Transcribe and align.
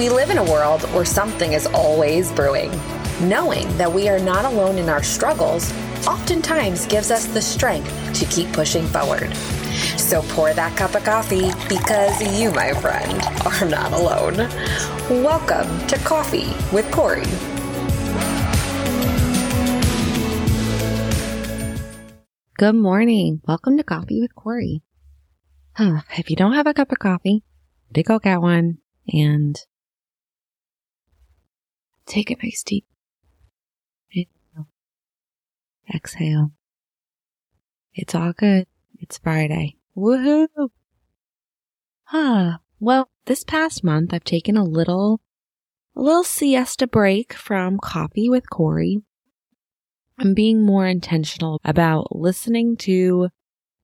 We 0.00 0.08
live 0.08 0.30
in 0.30 0.38
a 0.38 0.44
world 0.50 0.80
where 0.94 1.04
something 1.04 1.52
is 1.52 1.66
always 1.66 2.32
brewing. 2.32 2.70
Knowing 3.20 3.68
that 3.76 3.92
we 3.92 4.08
are 4.08 4.18
not 4.18 4.46
alone 4.46 4.78
in 4.78 4.88
our 4.88 5.02
struggles 5.02 5.70
oftentimes 6.06 6.86
gives 6.86 7.10
us 7.10 7.26
the 7.26 7.42
strength 7.42 7.92
to 8.18 8.24
keep 8.24 8.50
pushing 8.54 8.86
forward. 8.86 9.30
So 9.98 10.22
pour 10.28 10.54
that 10.54 10.74
cup 10.74 10.94
of 10.94 11.04
coffee 11.04 11.50
because 11.68 12.18
you, 12.40 12.50
my 12.52 12.72
friend, 12.72 13.22
are 13.44 13.68
not 13.68 13.92
alone. 13.92 14.38
Welcome 15.22 15.86
to 15.88 15.98
Coffee 15.98 16.48
with 16.74 16.90
Cori. 16.90 17.26
Good 22.56 22.74
morning. 22.74 23.42
Welcome 23.46 23.76
to 23.76 23.84
Coffee 23.84 24.22
with 24.22 24.34
Cori. 24.34 24.80
Huh, 25.74 26.00
if 26.16 26.30
you 26.30 26.36
don't 26.36 26.54
have 26.54 26.66
a 26.66 26.72
cup 26.72 26.90
of 26.90 26.98
coffee, 26.98 27.44
to 27.92 28.02
go 28.02 28.18
get 28.18 28.40
one 28.40 28.78
and 29.12 29.60
take 32.10 32.30
a 32.30 32.36
nice 32.42 32.62
deep 32.64 32.84
inhale. 34.10 34.66
Exhale. 35.94 36.50
It's 37.94 38.14
all 38.14 38.32
good. 38.32 38.66
It's 38.98 39.18
Friday. 39.18 39.76
Woohoo! 39.96 40.70
Huh. 42.04 42.58
Well, 42.80 43.08
this 43.26 43.44
past 43.44 43.84
month 43.84 44.12
I've 44.12 44.24
taken 44.24 44.56
a 44.56 44.64
little, 44.64 45.20
a 45.94 46.02
little 46.02 46.24
siesta 46.24 46.88
break 46.88 47.32
from 47.32 47.78
Coffee 47.78 48.28
with 48.28 48.50
Cori. 48.50 49.02
I'm 50.18 50.34
being 50.34 50.62
more 50.62 50.86
intentional 50.86 51.60
about 51.64 52.14
listening 52.14 52.76
to 52.78 53.28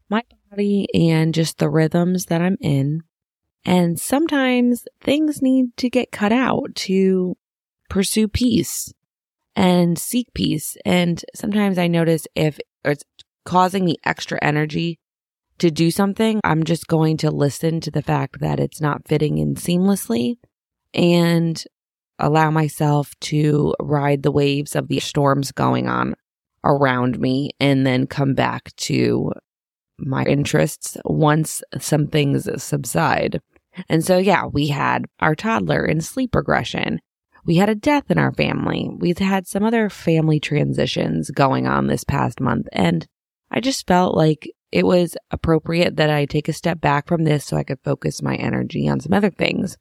my 0.09 0.25
body 0.51 0.89
and 0.93 1.33
just 1.33 1.59
the 1.59 1.71
rhythms 1.71 2.27
that 2.27 2.43
I'm 2.43 2.57
in. 2.61 3.03
And 3.65 4.01
sometimes 4.01 4.85
things 5.01 5.41
need 5.41 5.77
to 5.77 5.89
get 5.89 6.13
cut 6.13 6.33
out 6.33 6.75
to 6.75 7.37
pursue 7.89 8.29
peace 8.29 8.93
and 9.55 9.99
seek 9.99 10.33
peace. 10.35 10.77
And 10.85 11.25
sometimes 11.35 11.79
I 11.79 11.87
notice 11.87 12.27
if 12.35 12.59
it's 12.85 13.05
causing 13.45 13.85
me 13.85 13.97
extra 14.05 14.39
energy 14.43 14.99
to 15.59 15.71
do 15.71 15.91
something, 15.91 16.41
I'm 16.45 16.65
just 16.65 16.87
going 16.87 17.17
to 17.19 17.31
listen 17.31 17.81
to 17.81 17.91
the 17.91 18.03
fact 18.03 18.41
that 18.41 18.61
it's 18.61 18.81
not 18.81 19.09
fitting 19.09 19.39
in 19.39 19.55
seamlessly 19.55 20.37
and 20.93 21.63
allow 22.19 22.51
myself 22.51 23.15
to 23.21 23.75
ride 23.81 24.23
the 24.23 24.31
waves 24.31 24.77
of 24.77 24.89
the 24.89 25.01
storms 25.01 25.53
going 25.53 25.89
on 25.89 26.15
around 26.65 27.19
me 27.19 27.51
and 27.61 27.87
then 27.87 28.07
come 28.07 28.35
back 28.35 28.75
to 28.77 29.33
my 29.99 30.25
interests 30.25 30.97
once 31.05 31.63
some 31.79 32.07
things 32.07 32.49
subside. 32.63 33.41
And 33.89 34.05
so, 34.05 34.19
yeah, 34.19 34.47
we 34.47 34.69
had 34.69 35.05
our 35.21 35.35
toddler 35.35 35.85
in 35.85 36.01
sleep 36.01 36.35
regression. 36.35 37.01
We 37.47 37.57
had 37.57 37.69
a 37.69 37.75
death 37.77 38.11
in 38.11 38.19
our 38.19 38.33
family. 38.33 38.91
We've 38.99 39.19
had 39.19 39.47
some 39.47 39.63
other 39.63 39.89
family 39.89 40.41
transitions 40.41 41.31
going 41.31 41.67
on 41.67 41.87
this 41.87 42.05
past 42.05 42.41
month. 42.41 42.67
And 42.73 43.07
I 43.51 43.61
just 43.61 43.87
felt 43.87 44.17
like 44.17 44.51
it 44.73 44.85
was 44.85 45.17
appropriate 45.31 45.97
that 45.97 46.11
I 46.11 46.25
take 46.27 46.49
a 46.49 46.53
step 46.53 46.81
back 46.81 47.07
from 47.07 47.25
this 47.25 47.45
so 47.45 47.57
I 47.57 47.63
could 47.63 47.79
focus 47.85 48.21
my 48.21 48.35
energy 48.35 48.89
on 48.89 48.99
some 48.99 49.13
other 49.13 49.31
things. 49.31 49.77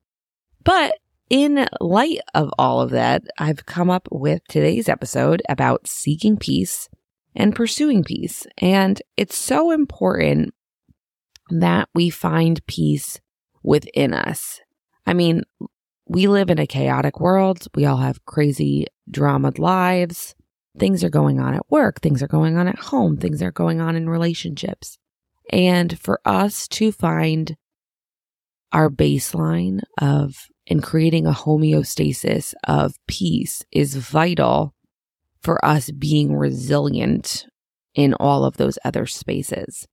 But 0.63 0.99
in 1.30 1.67
light 1.81 2.19
of 2.36 2.52
all 2.59 2.81
of 2.81 2.91
that, 2.91 3.23
I've 3.39 3.66
come 3.66 3.89
up 3.89 4.08
with 4.11 4.41
today's 4.47 4.88
episode 4.88 5.41
about 5.49 5.88
seeking 5.88 6.38
peace 6.38 6.88
and 7.36 7.55
pursuing 7.55 8.03
peace. 8.03 8.45
And 8.59 9.02
it's 9.17 9.38
so 9.38 9.71
important 9.71 10.53
that 11.49 11.89
we 11.95 12.11
find 12.11 12.66
peace 12.67 13.19
within 13.63 14.13
us. 14.13 14.61
I 15.08 15.13
mean, 15.13 15.43
we 16.08 16.28
live 16.28 16.50
in 16.50 16.59
a 16.59 16.67
chaotic 16.67 17.20
world. 17.20 17.67
We 17.73 17.86
all 17.86 17.98
have 17.98 18.25
crazy, 18.25 18.88
dramaed 19.10 19.60
lives. 19.60 20.36
Things 20.77 21.04
are 21.04 21.10
going 21.10 21.39
on 21.39 21.54
at 21.54 21.70
work. 21.70 22.02
Things 22.02 22.21
are 22.21 22.27
going 22.27 22.58
on 22.58 22.67
at 22.67 22.77
home. 22.77 23.17
Things 23.17 23.42
are 23.42 23.52
going 23.52 23.82
on 23.82 23.95
in 23.95 24.10
relationships. 24.10 24.98
And 25.52 25.98
for 25.99 26.20
us 26.26 26.67
to 26.70 26.92
find 26.92 27.55
our 28.71 28.89
baseline 28.89 29.82
of 29.99 30.48
and 30.67 30.83
creating 30.83 31.27
a 31.27 31.32
homeostasis 31.32 32.54
of 32.67 32.95
peace 33.08 33.64
is 33.72 33.95
vital 33.95 34.73
for 35.42 35.64
us 35.64 35.92
being 35.92 36.36
resilient 36.36 37.45
in 37.93 38.14
all 38.16 38.43
of 38.43 38.58
those 38.58 38.80
other 38.83 39.05
spaces. 39.05 39.87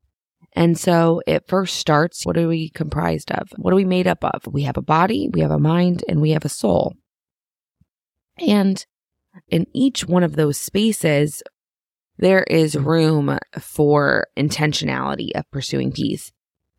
And 0.55 0.79
so 0.79 1.23
it 1.27 1.49
first 1.49 1.77
starts 1.77 2.27
what 2.27 2.37
are 2.37 2.49
we 2.49 2.69
comprised 2.71 3.31
of? 3.31 3.49
What 3.57 3.73
are 3.73 3.77
we 3.77 3.85
made 3.85 4.07
up 4.07 4.23
of? 4.25 4.47
We 4.47 4.63
have 4.63 4.77
a 4.77 4.83
body, 4.83 5.31
we 5.33 5.41
have 5.41 5.51
a 5.51 5.59
mind, 5.59 6.05
and 6.09 6.21
we 6.21 6.31
have 6.31 6.45
a 6.45 6.51
soul. 6.51 6.95
And 8.39 8.85
in 9.49 9.67
each 9.73 10.07
one 10.07 10.23
of 10.23 10.37
those 10.37 10.59
spaces, 10.59 11.43
there 12.19 12.45
is 12.45 12.77
room 12.77 13.39
for 13.59 14.27
intentionality 14.37 15.31
of 15.35 15.51
pursuing 15.51 15.93
peace. 15.93 16.33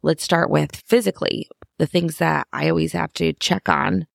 Let's 0.03 0.23
start 0.23 0.50
with 0.50 0.75
physically 0.85 1.47
the 1.79 1.88
things 1.88 2.17
that 2.17 2.47
I 2.53 2.69
always 2.69 2.94
have 2.94 3.13
to 3.13 3.33
check 3.33 3.67
on 3.69 4.06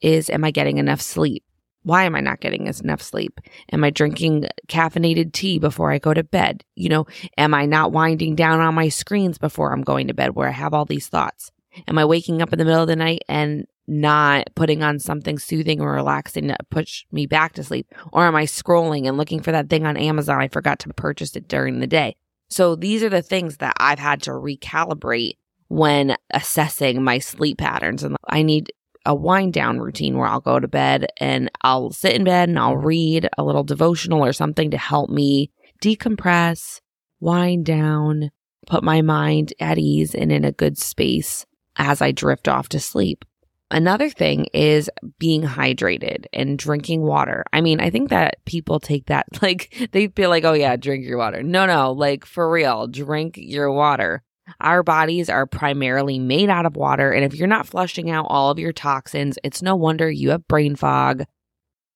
is 0.00 0.30
am 0.30 0.44
I 0.44 0.50
getting 0.50 0.78
enough 0.78 1.00
sleep? 1.00 1.44
Why 1.86 2.02
am 2.02 2.16
I 2.16 2.20
not 2.20 2.40
getting 2.40 2.66
enough 2.66 3.00
sleep? 3.00 3.40
Am 3.70 3.84
I 3.84 3.90
drinking 3.90 4.46
caffeinated 4.66 5.32
tea 5.32 5.60
before 5.60 5.92
I 5.92 5.98
go 5.98 6.12
to 6.12 6.24
bed? 6.24 6.64
You 6.74 6.88
know, 6.88 7.06
am 7.38 7.54
I 7.54 7.64
not 7.64 7.92
winding 7.92 8.34
down 8.34 8.58
on 8.58 8.74
my 8.74 8.88
screens 8.88 9.38
before 9.38 9.72
I'm 9.72 9.82
going 9.82 10.08
to 10.08 10.14
bed 10.14 10.34
where 10.34 10.48
I 10.48 10.50
have 10.52 10.74
all 10.74 10.84
these 10.84 11.06
thoughts? 11.06 11.52
Am 11.86 11.96
I 11.96 12.04
waking 12.04 12.42
up 12.42 12.52
in 12.52 12.58
the 12.58 12.64
middle 12.64 12.82
of 12.82 12.88
the 12.88 12.96
night 12.96 13.22
and 13.28 13.68
not 13.86 14.48
putting 14.56 14.82
on 14.82 14.98
something 14.98 15.38
soothing 15.38 15.80
or 15.80 15.92
relaxing 15.92 16.48
to 16.48 16.56
push 16.72 17.04
me 17.12 17.24
back 17.24 17.52
to 17.52 17.62
sleep? 17.62 17.86
Or 18.12 18.26
am 18.26 18.34
I 18.34 18.46
scrolling 18.46 19.06
and 19.06 19.16
looking 19.16 19.40
for 19.40 19.52
that 19.52 19.70
thing 19.70 19.86
on 19.86 19.96
Amazon? 19.96 20.40
I 20.40 20.48
forgot 20.48 20.80
to 20.80 20.92
purchase 20.92 21.36
it 21.36 21.46
during 21.46 21.78
the 21.78 21.86
day. 21.86 22.16
So 22.50 22.74
these 22.74 23.04
are 23.04 23.08
the 23.08 23.22
things 23.22 23.58
that 23.58 23.74
I've 23.78 24.00
had 24.00 24.22
to 24.22 24.32
recalibrate 24.32 25.34
when 25.68 26.16
assessing 26.30 27.04
my 27.04 27.18
sleep 27.18 27.58
patterns. 27.58 28.02
And 28.02 28.16
I 28.28 28.42
need 28.42 28.72
a 29.06 29.14
wind 29.14 29.54
down 29.54 29.78
routine 29.78 30.18
where 30.18 30.26
I'll 30.26 30.40
go 30.40 30.60
to 30.60 30.68
bed 30.68 31.06
and 31.18 31.50
I'll 31.62 31.90
sit 31.90 32.14
in 32.14 32.24
bed 32.24 32.48
and 32.48 32.58
I'll 32.58 32.76
read 32.76 33.28
a 33.38 33.44
little 33.44 33.64
devotional 33.64 34.24
or 34.24 34.32
something 34.32 34.70
to 34.72 34.78
help 34.78 35.08
me 35.08 35.50
decompress, 35.82 36.80
wind 37.20 37.64
down, 37.64 38.30
put 38.66 38.82
my 38.82 39.00
mind 39.00 39.54
at 39.60 39.78
ease 39.78 40.14
and 40.14 40.30
in 40.30 40.44
a 40.44 40.52
good 40.52 40.76
space 40.76 41.46
as 41.76 42.02
I 42.02 42.12
drift 42.12 42.48
off 42.48 42.68
to 42.70 42.80
sleep. 42.80 43.24
Another 43.70 44.08
thing 44.08 44.46
is 44.52 44.88
being 45.18 45.42
hydrated 45.42 46.26
and 46.32 46.56
drinking 46.58 47.02
water. 47.02 47.44
I 47.52 47.60
mean, 47.60 47.80
I 47.80 47.90
think 47.90 48.10
that 48.10 48.44
people 48.44 48.78
take 48.78 49.06
that 49.06 49.26
like 49.42 49.88
they 49.92 50.08
feel 50.08 50.30
like, 50.30 50.44
oh 50.44 50.52
yeah, 50.52 50.76
drink 50.76 51.04
your 51.04 51.18
water. 51.18 51.42
No, 51.42 51.66
no, 51.66 51.92
like 51.92 52.24
for 52.24 52.50
real, 52.50 52.86
drink 52.86 53.34
your 53.36 53.72
water. 53.72 54.22
Our 54.60 54.82
bodies 54.82 55.28
are 55.28 55.46
primarily 55.46 56.18
made 56.18 56.48
out 56.48 56.66
of 56.66 56.76
water. 56.76 57.12
And 57.12 57.24
if 57.24 57.34
you're 57.34 57.48
not 57.48 57.66
flushing 57.66 58.10
out 58.10 58.26
all 58.28 58.50
of 58.50 58.58
your 58.58 58.72
toxins, 58.72 59.38
it's 59.42 59.62
no 59.62 59.74
wonder 59.76 60.10
you 60.10 60.30
have 60.30 60.46
brain 60.48 60.76
fog, 60.76 61.24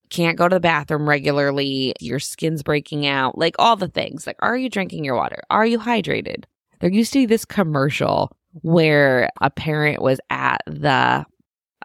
can't 0.09 0.37
go 0.37 0.47
to 0.47 0.55
the 0.55 0.59
bathroom 0.59 1.07
regularly, 1.07 1.93
your 1.99 2.19
skin's 2.19 2.63
breaking 2.63 3.07
out, 3.07 3.37
like 3.37 3.55
all 3.57 3.75
the 3.75 3.87
things. 3.87 4.27
Like, 4.27 4.37
are 4.39 4.57
you 4.57 4.69
drinking 4.69 5.05
your 5.05 5.15
water? 5.15 5.41
Are 5.49 5.65
you 5.65 5.79
hydrated? 5.79 6.43
There 6.79 6.91
used 6.91 7.13
to 7.13 7.19
be 7.19 7.25
this 7.25 7.45
commercial 7.45 8.31
where 8.61 9.29
a 9.39 9.49
parent 9.49 10.01
was 10.01 10.19
at 10.29 10.61
the 10.67 11.25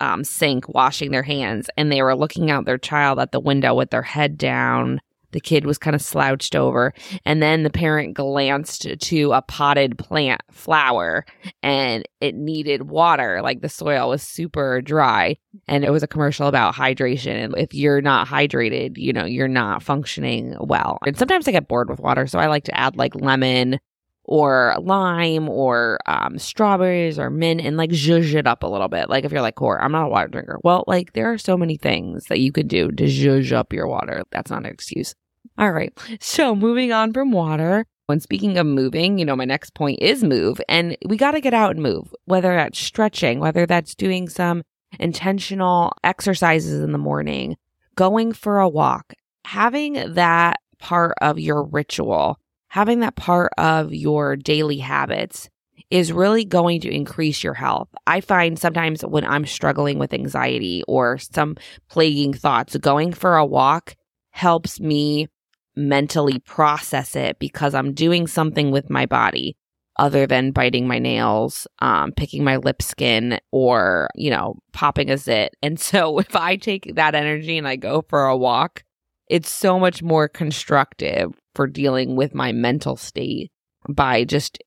um, 0.01 0.25
sink 0.25 0.69
washing 0.69 1.11
their 1.11 1.23
hands 1.23 1.71
and 1.77 1.91
they 1.91 2.03
were 2.03 2.17
looking 2.17 2.51
out 2.51 2.67
their 2.67 2.79
child 2.79 3.19
at 3.19 3.33
the 3.33 3.41
window 3.41 3.75
with 3.75 3.91
their 3.91 4.03
head 4.03 4.37
down 4.37 5.01
the 5.37 5.41
kid 5.41 5.67
was 5.67 5.77
kind 5.77 5.95
of 5.95 6.01
slouched 6.01 6.57
over. 6.57 6.95
And 7.27 7.43
then 7.43 7.63
the 7.63 7.69
parent 7.69 8.15
glanced 8.15 8.89
to 8.99 9.33
a 9.33 9.43
potted 9.43 9.99
plant 9.99 10.41
flower 10.51 11.27
and 11.63 12.09
it 12.23 12.35
needed 12.35 12.89
water. 12.89 13.43
Like 13.43 13.61
the 13.61 13.69
soil 13.69 14.09
was 14.09 14.23
super 14.23 14.81
dry. 14.81 15.37
And 15.69 15.85
it 15.85 15.91
was 15.91 16.03
a 16.03 16.09
commercial 16.09 16.49
about 16.49 16.75
hydration. 16.75 17.35
And 17.35 17.55
if 17.59 17.75
you're 17.75 18.01
not 18.01 18.27
hydrated, 18.27 18.97
you 18.97 19.13
know, 19.13 19.27
you're 19.27 19.47
not 19.47 19.83
functioning 19.83 20.57
well. 20.59 20.97
And 21.05 21.19
sometimes 21.19 21.47
I 21.47 21.53
get 21.53 21.69
bored 21.69 21.91
with 21.91 22.01
water. 22.01 22.27
So 22.27 22.39
I 22.39 22.47
like 22.47 22.65
to 22.65 22.81
add 22.81 22.97
like 22.97 23.15
lemon 23.15 23.79
or 24.25 24.75
lime 24.81 25.51
or 25.51 25.99
um, 26.07 26.39
strawberries 26.39 27.19
or 27.19 27.29
mint 27.29 27.61
and 27.61 27.77
like 27.77 27.91
zhuzh 27.91 28.35
it 28.35 28.47
up 28.47 28.63
a 28.63 28.67
little 28.67 28.89
bit. 28.89 29.11
Like 29.11 29.27
if 29.27 29.33
you're 29.33 29.43
like, 29.43 29.57
core, 29.57 29.83
I'm 29.83 29.93
not 29.93 30.07
a 30.07 30.09
water 30.09 30.29
drinker. 30.29 30.59
Well, 30.65 30.85
like 30.87 31.13
there 31.13 31.31
are 31.31 31.39
so 31.39 31.59
many 31.59 31.77
things 31.77 32.25
that 32.31 32.41
you 32.41 32.53
could 32.53 32.69
do 32.69 32.91
to 32.91 33.05
zhuzh 33.05 33.53
up 33.53 33.75
your 33.75 33.87
water. 33.87 34.25
That's 34.31 34.51
not 34.51 34.65
an 34.65 34.73
excuse. 34.73 35.15
All 35.59 35.73
right. 35.73 35.93
So 36.21 36.55
moving 36.55 36.93
on 36.93 37.13
from 37.13 37.33
water. 37.33 37.87
When 38.07 38.21
speaking 38.21 38.57
of 38.57 38.67
moving, 38.67 39.19
you 39.19 39.25
know, 39.25 39.35
my 39.35 39.45
next 39.45 39.75
point 39.75 40.01
is 40.01 40.23
move 40.23 40.61
and 40.69 40.97
we 41.07 41.17
got 41.17 41.33
to 41.33 41.41
get 41.41 41.55
out 41.55 41.73
and 41.73 41.83
move, 41.83 42.15
whether 42.27 42.55
that's 42.55 42.79
stretching, 42.79 43.41
whether 43.41 43.67
that's 43.67 43.97
doing 43.97 44.29
some 44.29 44.63
intentional 45.01 45.93
exercises 46.05 46.81
in 46.81 46.93
the 46.93 46.99
morning, 46.99 47.57
going 47.97 48.33
for 48.33 48.61
a 48.61 48.69
walk, 48.69 49.13
having 49.45 50.15
that 50.15 50.61
part 50.79 51.15
of 51.21 51.41
your 51.41 51.65
ritual 51.65 52.39
having 52.77 53.01
that 53.01 53.17
part 53.17 53.51
of 53.57 53.95
your 53.95 54.37
daily 54.37 54.77
habits 54.77 55.49
is 55.91 56.13
really 56.13 56.45
going 56.45 56.79
to 56.79 56.95
increase 56.95 57.43
your 57.43 57.55
health. 57.55 57.89
I 58.07 58.21
find 58.21 58.59
sometimes 58.59 59.01
when 59.01 59.25
I'm 59.25 59.47
struggling 59.47 59.99
with 59.99 60.13
anxiety 60.13 60.83
or 60.87 61.17
some 61.17 61.57
plaguing 61.89 62.35
thoughts, 62.35 62.77
going 62.77 63.15
for 63.15 63.37
a 63.37 63.47
walk 63.47 63.97
helps 64.31 64.79
me 64.79 65.29
mentally 65.77 66.39
process 66.41 67.15
it 67.15 67.39
because 67.39 67.75
I'm 67.75 67.93
doing 67.93 68.27
something 68.27 68.71
with 68.71 68.91
my 68.91 69.07
body 69.07 69.57
other 69.99 70.27
than 70.27 70.51
biting 70.51 70.87
my 70.87 70.99
nails, 70.99 71.67
um, 71.81 72.13
picking 72.13 72.45
my 72.45 72.57
lip 72.57 72.83
skin, 72.83 73.41
or, 73.51 74.09
you 74.15 74.31
know, 74.31 74.57
popping 74.73 75.11
a 75.11 75.17
zit. 75.17 75.55
And 75.63 75.81
so 75.81 76.19
if 76.19 76.37
I 76.37 76.57
take 76.57 76.95
that 76.95 77.15
energy 77.15 77.59
and 77.59 77.67
I 77.67 77.77
go 77.77 78.03
for 78.09 78.27
a 78.27 78.37
walk, 78.37 78.85
it's 79.29 79.51
so 79.51 79.79
much 79.81 80.03
more 80.03 80.29
constructive 80.29 81.33
for 81.55 81.67
dealing 81.67 82.15
with 82.15 82.35
my 82.35 82.53
mental 82.53 82.97
state 82.97 83.51
by 83.89 84.25
just 84.25 84.59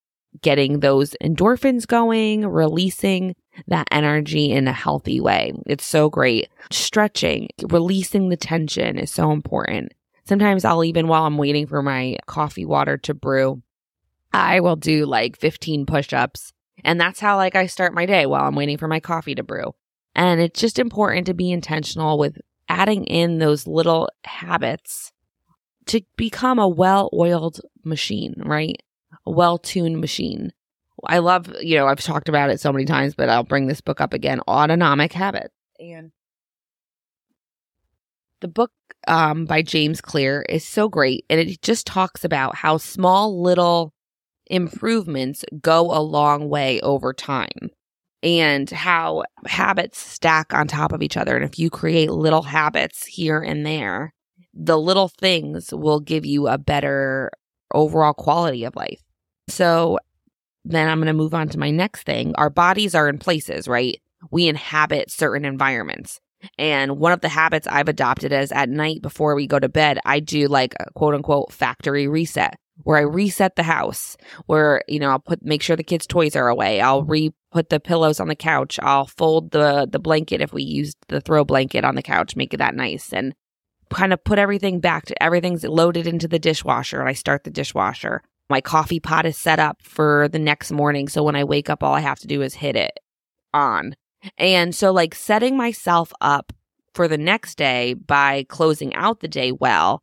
getting 0.42 0.80
those 0.80 1.16
endorphins 1.24 1.88
going, 1.88 2.46
releasing 2.46 3.36
that 3.68 3.88
energy 3.92 4.52
in 4.52 4.68
a 4.68 4.74
healthy 4.74 5.20
way. 5.20 5.54
It's 5.66 5.86
so 5.86 6.10
great. 6.10 6.50
Stretching, 6.72 7.50
releasing 7.70 8.30
the 8.30 8.38
tension 8.38 8.98
is 8.98 9.12
so 9.12 9.32
important. 9.32 9.94
Sometimes 10.30 10.64
I'll 10.64 10.84
even, 10.84 11.08
while 11.08 11.26
I'm 11.26 11.40
waiting 11.40 11.66
for 11.66 11.82
my 11.82 12.16
coffee 12.28 12.64
water 12.64 13.00
to 13.00 13.16
brew, 13.16 13.64
I 14.32 14.60
will 14.60 14.76
do 14.76 15.08
like 15.08 15.36
15 15.36 15.88
push 15.88 16.14
ups. 16.14 16.54
And 16.84 17.02
that's 17.02 17.20
how 17.20 17.36
like 17.36 17.56
I 17.56 17.66
start 17.66 17.96
my 17.96 18.06
day 18.06 18.28
while 18.28 18.46
I'm 18.46 18.54
waiting 18.56 18.78
for 18.78 18.88
my 18.88 19.00
coffee 19.00 19.34
to 19.34 19.42
brew. 19.42 19.74
And 20.14 20.40
it's 20.40 20.62
just 20.62 20.78
important 20.78 21.26
to 21.26 21.34
be 21.34 21.52
intentional 21.52 22.20
with 22.20 22.38
adding 22.70 23.06
in 23.06 23.40
those 23.40 23.66
little 23.66 24.08
habits 24.24 25.12
to 25.88 26.02
become 26.16 26.60
a 26.60 26.68
well 26.68 27.10
oiled 27.12 27.60
machine, 27.84 28.36
right? 28.46 28.84
A 29.26 29.32
well 29.32 29.58
tuned 29.58 30.00
machine. 30.00 30.54
I 31.08 31.18
love, 31.20 31.52
you 31.60 31.76
know, 31.76 31.88
I've 31.88 32.02
talked 32.02 32.30
about 32.30 32.52
it 32.52 32.60
so 32.60 32.72
many 32.72 32.86
times, 32.86 33.16
but 33.16 33.30
I'll 33.30 33.44
bring 33.44 33.66
this 33.66 33.82
book 33.82 34.00
up 34.00 34.14
again 34.14 34.42
Atomic 34.48 35.12
Habits. 35.12 35.56
And 35.80 36.12
the 38.42 38.48
book 38.48 38.72
um, 39.08 39.46
by 39.46 39.62
James 39.62 40.02
Clear 40.02 40.44
is 40.50 40.68
so 40.68 40.90
great. 40.90 41.26
And 41.30 41.40
it 41.40 41.62
just 41.62 41.88
talks 41.88 42.24
about 42.24 42.56
how 42.56 42.78
small 42.78 43.42
little 43.42 43.94
improvements 44.48 45.46
go 45.62 45.92
a 45.92 46.02
long 46.02 46.50
way 46.50 46.82
over 46.82 47.14
time 47.14 47.70
and 48.22 48.70
how 48.70 49.24
habits 49.46 50.00
stack 50.00 50.54
on 50.54 50.68
top 50.68 50.92
of 50.92 51.02
each 51.02 51.18
other. 51.18 51.36
And 51.36 51.46
if 51.46 51.58
you 51.58 51.70
create 51.70 52.12
little 52.12 52.42
habits 52.44 53.06
here 53.06 53.42
and 53.42 53.66
there, 53.66 54.14
the 54.54 54.78
little 54.78 55.08
things 55.08 55.74
will 55.74 56.00
give 56.00 56.26
you 56.26 56.48
a 56.48 56.58
better 56.58 57.32
overall 57.74 58.14
quality 58.14 58.64
of 58.64 58.76
life. 58.76 59.02
So 59.48 60.00
then 60.66 60.90
I'm 60.90 60.98
going 60.98 61.08
to 61.08 61.14
move 61.14 61.34
on 61.34 61.48
to 61.50 61.60
my 61.60 61.72
next 61.72 62.04
thing. 62.04 62.36
Our 62.36 62.50
bodies 62.50 62.94
are 62.94 63.08
in 63.08 63.20
places, 63.20 63.68
right? 63.68 64.02
We 64.32 64.48
inhabit 64.48 65.12
certain 65.12 65.46
environments. 65.46 66.20
And 66.58 66.98
one 66.98 67.12
of 67.12 67.22
the 67.22 67.30
habits 67.30 67.68
I've 67.68 67.90
adopted 67.90 68.32
is 68.32 68.52
at 68.52 68.70
night 68.70 69.02
before 69.02 69.36
we 69.36 69.48
go 69.48 69.60
to 69.60 69.70
bed, 69.70 70.00
I 70.06 70.20
do 70.20 70.48
like 70.48 70.76
a 70.80 70.92
quote 70.94 71.16
unquote 71.16 71.52
factory 71.52 72.08
reset 72.08 72.56
where 72.84 72.98
I 72.98 73.02
reset 73.02 73.56
the 73.56 73.64
house, 73.64 74.16
where, 74.46 74.84
you 74.88 75.00
know, 75.00 75.10
I'll 75.10 75.20
put, 75.20 75.44
make 75.44 75.62
sure 75.62 75.76
the 75.76 75.84
kids' 75.84 76.08
toys 76.08 76.36
are 76.36 76.48
away. 76.48 76.80
I'll 76.82 77.04
re 77.04 77.32
put 77.52 77.70
the 77.70 77.80
pillows 77.80 78.20
on 78.20 78.28
the 78.28 78.36
couch. 78.36 78.80
I'll 78.82 79.08
fold 79.08 79.52
the, 79.52 79.88
the 79.90 80.00
blanket 80.00 80.40
if 80.42 80.54
we 80.54 80.64
used 80.64 80.98
the 81.08 81.20
throw 81.20 81.44
blanket 81.44 81.84
on 81.84 81.96
the 81.96 82.02
couch, 82.02 82.36
make 82.36 82.54
it 82.54 82.58
that 82.58 82.76
nice 82.76 83.12
and 83.12 83.34
kind 83.92 84.14
of 84.14 84.24
put 84.24 84.40
everything 84.40 84.80
back 84.80 85.06
to 85.08 85.24
everything's 85.24 85.64
loaded 85.64 86.06
into 86.06 86.28
the 86.28 86.40
dishwasher 86.40 87.00
and 87.00 87.10
I 87.10 87.14
start 87.14 87.44
the 87.44 87.50
dishwasher. 87.50 88.22
My 88.50 88.62
coffee 88.62 89.00
pot 89.00 89.26
is 89.26 89.38
set 89.38 89.60
up 89.60 89.82
for 89.82 90.28
the 90.28 90.40
next 90.40 90.72
morning. 90.72 91.08
So 91.08 91.24
when 91.24 91.36
I 91.36 91.44
wake 91.44 91.70
up, 91.70 91.84
all 91.84 91.94
I 91.94 92.00
have 92.02 92.20
to 92.20 92.28
do 92.28 92.42
is 92.42 92.54
hit 92.54 92.76
it 92.76 93.00
on. 93.54 93.96
And 94.38 94.74
so 94.76 94.92
like 94.92 95.16
setting 95.16 95.58
myself 95.58 96.12
up 96.22 96.54
for 96.94 97.08
the 97.08 97.18
next 97.18 97.58
day 97.58 97.94
by 97.94 98.46
closing 98.50 98.94
out 98.96 99.20
the 99.20 99.28
day 99.28 99.52
well 99.52 100.02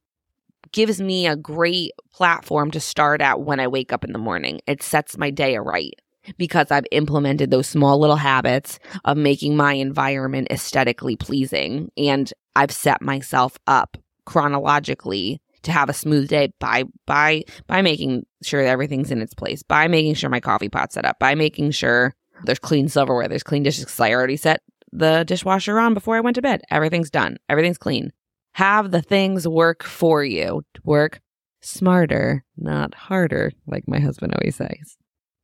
gives 0.73 1.01
me 1.01 1.27
a 1.27 1.37
great 1.37 1.93
platform 2.13 2.71
to 2.71 2.81
start 2.81 3.21
at 3.21 3.41
when 3.41 3.61
I 3.61 3.69
wake 3.69 3.93
up 3.93 4.05
in 4.05 4.13
the 4.13 4.19
morning. 4.19 4.61
It 4.67 4.83
sets 4.83 5.17
my 5.17 5.31
day 5.31 5.57
right 5.59 5.95
because 6.39 6.71
I've 6.71 6.87
implemented 6.91 7.51
those 7.51 7.69
small 7.69 7.99
little 7.99 8.17
habits 8.17 8.79
of 9.05 9.17
making 9.17 9.57
my 9.57 9.75
environment 9.75 10.49
aesthetically 10.51 11.17
pleasing. 11.17 11.91
And 11.97 12.33
I've 12.57 12.73
set 12.73 13.01
myself 13.01 13.59
up 13.67 13.97
chronologically 14.25 15.41
to 15.63 15.73
have 15.73 15.89
a 15.89 15.95
smooth 15.95 16.29
day 16.29 16.53
by 16.59 16.85
by 17.07 17.45
by 17.67 17.83
making 17.83 18.25
sure 18.43 18.61
everything's 18.61 19.11
in 19.11 19.21
its 19.21 19.35
place, 19.35 19.63
by 19.63 19.89
making 19.89 20.15
sure 20.15 20.31
my 20.31 20.41
coffee 20.41 20.69
pot's 20.69 20.95
set 20.95 21.05
up, 21.05 21.19
by 21.19 21.35
making 21.35 21.73
sure 21.73 22.15
there's 22.45 22.59
clean 22.59 22.89
silverware, 22.89 23.29
there's 23.29 23.43
clean 23.43 23.63
dishes 23.63 23.85
because 23.85 24.01
I 24.01 24.13
already 24.13 24.37
set 24.37 24.63
the 24.93 25.25
dishwasher 25.25 25.79
on 25.79 25.95
before 25.95 26.17
I 26.17 26.21
went 26.21 26.37
to 26.37 26.43
bed. 26.43 26.63
Everything's 26.71 27.11
done. 27.11 27.37
Everything's 27.49 27.79
clean. 27.79 28.13
Have 28.55 28.91
the 28.91 29.03
things 29.03 29.47
work 29.47 29.83
for 29.83 30.25
you. 30.25 30.63
Work 30.85 31.21
smarter, 31.61 32.45
not 32.57 32.95
harder, 32.95 33.53
like 33.67 33.85
my 33.87 33.99
husband 33.99 34.35
always 34.35 34.57
says. 34.57 34.97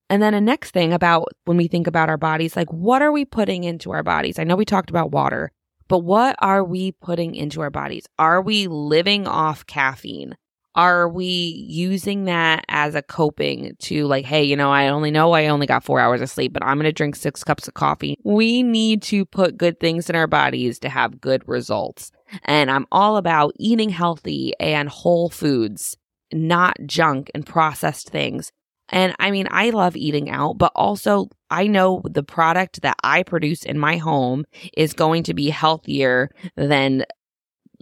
And 0.09 0.23
then 0.23 0.35
a 0.35 0.41
next 0.41 0.73
thing 0.73 0.93
about 0.93 1.29
when 1.45 1.57
we 1.57 1.69
think 1.69 1.87
about 1.87 2.09
our 2.09 2.19
bodies, 2.19 2.57
like 2.57 2.71
what 2.73 3.03
are 3.03 3.13
we 3.13 3.25
putting 3.25 3.65
into 3.65 3.93
our 3.93 4.03
bodies? 4.03 4.39
I 4.39 4.45
know 4.45 4.57
we 4.57 4.65
talked 4.65 4.91
about 4.91 5.11
water, 5.11 5.53
but 5.89 6.01
what 6.01 6.37
are 6.39 6.65
we 6.65 6.93
putting 6.93 7.35
into 7.35 7.61
our 7.61 7.71
bodies? 7.71 8.07
Are 8.19 8.41
we 8.41 8.67
living 8.67 9.27
off 9.27 9.67
caffeine? 9.67 10.37
Are 10.75 11.09
we 11.09 11.27
using 11.69 12.25
that 12.25 12.65
as 12.69 12.95
a 12.95 13.03
coping 13.03 13.77
to 13.81 14.07
like, 14.07 14.25
hey, 14.25 14.43
you 14.43 14.57
know, 14.57 14.71
I 14.71 14.89
only 14.89 15.11
know 15.11 15.33
I 15.33 15.49
only 15.49 15.67
got 15.67 15.85
four 15.85 16.01
hours 16.01 16.23
of 16.23 16.31
sleep, 16.31 16.53
but 16.53 16.65
I'm 16.65 16.79
going 16.79 16.85
to 16.85 16.93
drink 16.93 17.15
six 17.15 17.45
cups 17.45 17.69
of 17.69 17.75
coffee. 17.75 18.19
We 18.25 18.63
need 18.63 19.03
to 19.03 19.27
put 19.27 19.59
good 19.59 19.81
things 19.81 20.09
in 20.09 20.17
our 20.17 20.27
bodies 20.27 20.79
to 20.81 20.89
have 20.89 21.21
good 21.21 21.47
results. 21.47 22.11
And 22.45 22.71
I'm 22.71 22.87
all 22.91 23.19
about 23.19 23.53
eating 23.59 23.91
healthy 23.91 24.55
and 24.59 24.89
whole 24.89 25.29
foods, 25.29 25.97
not 26.33 26.77
junk 26.87 27.31
and 27.35 27.45
processed 27.45 28.09
things. 28.09 28.51
And 28.89 29.15
I 29.19 29.31
mean, 29.31 29.49
I 29.51 29.71
love 29.71 29.97
eating 29.97 30.31
out, 30.31 30.59
but 30.59 30.73
also 30.75 31.29
I 31.51 31.67
know 31.67 32.03
the 32.05 32.23
product 32.23 32.83
that 32.83 32.97
I 33.03 33.23
produce 33.23 33.63
in 33.65 33.79
my 33.79 33.97
home 33.97 34.45
is 34.77 34.93
going 34.93 35.23
to 35.25 35.35
be 35.35 35.51
healthier 35.51 36.31
than 36.57 37.05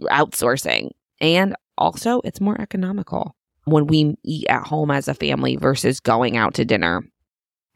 outsourcing. 0.01 0.91
And 1.19 1.55
also, 1.77 2.21
it's 2.23 2.41
more 2.41 2.59
economical 2.59 3.35
when 3.65 3.87
we 3.87 4.15
eat 4.23 4.47
at 4.49 4.67
home 4.67 4.91
as 4.91 5.07
a 5.07 5.13
family 5.13 5.55
versus 5.55 5.99
going 5.99 6.37
out 6.37 6.53
to 6.55 6.65
dinner. 6.65 7.03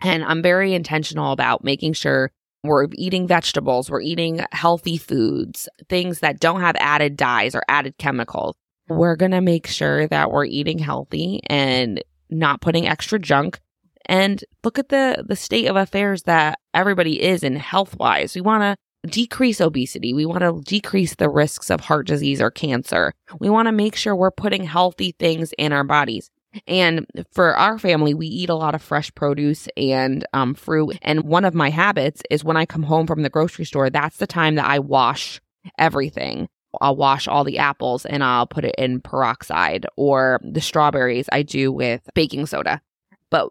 And 0.02 0.24
I'm 0.24 0.42
very 0.42 0.74
intentional 0.74 1.32
about 1.32 1.64
making 1.64 1.94
sure 1.94 2.32
we're 2.64 2.88
eating 2.94 3.28
vegetables, 3.28 3.90
we're 3.90 4.02
eating 4.02 4.44
healthy 4.52 4.98
foods, 4.98 5.70
things 5.88 6.20
that 6.20 6.40
don't 6.40 6.62
have 6.62 6.76
added 6.80 7.16
dyes 7.16 7.56
or 7.56 7.64
added 7.68 7.98
chemicals. 7.98 8.56
We're 8.90 9.16
going 9.16 9.32
to 9.32 9.42
make 9.42 9.68
sure 9.68 10.08
that 10.08 10.32
we're 10.32 10.46
eating 10.46 10.80
healthy 10.80 11.42
and 11.48 12.04
not 12.30 12.62
putting 12.62 12.88
extra 12.88 13.20
junk. 13.20 13.60
And 14.08 14.44
look 14.64 14.78
at 14.78 14.90
the 14.90 15.24
the 15.28 15.36
state 15.36 15.66
of 15.66 15.76
affairs 15.76 16.24
that 16.24 16.60
everybody 16.76 17.24
is 17.24 17.44
in 17.44 17.56
health 17.56 17.98
wise. 17.98 18.36
We 18.36 18.42
want 18.42 18.62
to 18.62 18.78
decrease 19.06 19.62
obesity. 19.62 20.14
We 20.14 20.26
want 20.26 20.42
to 20.42 20.62
decrease 20.64 21.16
the 21.16 21.30
risks 21.30 21.70
of 21.70 21.82
heart 21.82 22.08
disease 22.08 22.42
or 22.42 22.52
cancer. 22.52 23.14
We 23.40 23.50
want 23.50 23.68
to 23.68 23.72
make 23.72 23.96
sure 23.96 24.16
we're 24.16 24.32
putting 24.32 24.64
healthy 24.64 25.14
things 25.18 25.54
in 25.58 25.72
our 25.74 25.84
bodies. 25.84 26.30
And 26.68 27.06
for 27.32 27.56
our 27.56 27.78
family, 27.78 28.14
we 28.14 28.28
eat 28.28 28.50
a 28.50 28.56
lot 28.56 28.76
of 28.76 28.82
fresh 28.82 29.14
produce 29.14 29.68
and 29.76 30.26
um, 30.34 30.54
fruit. 30.54 30.98
And 31.02 31.24
one 31.24 31.46
of 31.46 31.54
my 31.54 31.70
habits 31.70 32.22
is 32.30 32.44
when 32.44 32.58
I 32.58 32.66
come 32.66 32.84
home 32.84 33.08
from 33.08 33.24
the 33.24 33.30
grocery 33.30 33.66
store, 33.66 33.90
that's 33.90 34.18
the 34.18 34.28
time 34.28 34.56
that 34.56 34.66
I 34.66 34.80
wash 34.80 35.42
everything. 35.78 36.48
I'll 36.82 36.96
wash 36.96 37.28
all 37.28 37.44
the 37.44 37.58
apples 37.58 38.06
and 38.06 38.24
I'll 38.24 38.48
put 38.48 38.66
it 38.66 38.76
in 38.78 39.02
peroxide 39.02 39.86
or 39.96 40.40
the 40.44 40.62
strawberries 40.62 41.30
I 41.32 41.42
do 41.44 41.72
with 41.72 42.10
baking 42.14 42.46
soda. 42.46 42.82
But 43.30 43.50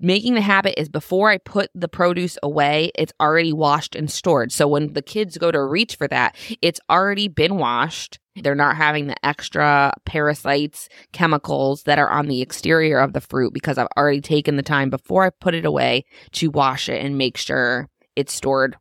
making 0.00 0.34
the 0.34 0.40
habit 0.40 0.78
is 0.80 0.88
before 0.88 1.30
I 1.30 1.38
put 1.38 1.70
the 1.74 1.88
produce 1.88 2.36
away, 2.42 2.90
it's 2.94 3.12
already 3.20 3.52
washed 3.52 3.94
and 3.94 4.10
stored. 4.10 4.52
So 4.52 4.66
when 4.66 4.92
the 4.92 5.02
kids 5.02 5.38
go 5.38 5.50
to 5.50 5.62
reach 5.62 5.96
for 5.96 6.08
that, 6.08 6.36
it's 6.62 6.80
already 6.90 7.28
been 7.28 7.56
washed. 7.56 8.18
They're 8.36 8.54
not 8.54 8.76
having 8.76 9.06
the 9.06 9.24
extra 9.24 9.92
parasites, 10.04 10.88
chemicals 11.12 11.84
that 11.84 11.98
are 11.98 12.10
on 12.10 12.26
the 12.26 12.42
exterior 12.42 12.98
of 12.98 13.12
the 13.12 13.20
fruit 13.20 13.54
because 13.54 13.78
I've 13.78 13.88
already 13.96 14.20
taken 14.20 14.56
the 14.56 14.62
time 14.62 14.90
before 14.90 15.24
I 15.24 15.30
put 15.30 15.54
it 15.54 15.64
away 15.64 16.04
to 16.32 16.50
wash 16.50 16.88
it 16.88 17.04
and 17.04 17.16
make 17.16 17.36
sure 17.36 17.88
it's 18.16 18.34
stored 18.34 18.76